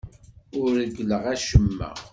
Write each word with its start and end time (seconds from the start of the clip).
Ur 0.61 0.69
reggleɣ 0.77 1.23
acemma. 1.33 1.89